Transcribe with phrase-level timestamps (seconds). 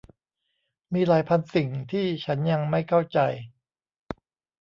[0.93, 3.19] มีหลายพันสิ่งที่ฉันยังไม่เข้าใจ